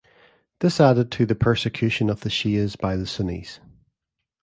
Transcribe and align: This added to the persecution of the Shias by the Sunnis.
This 0.61 0.81
added 0.81 1.11
to 1.11 1.27
the 1.27 1.35
persecution 1.35 2.09
of 2.09 2.21
the 2.21 2.29
Shias 2.31 2.75
by 2.75 2.95
the 2.95 3.05
Sunnis. 3.05 3.59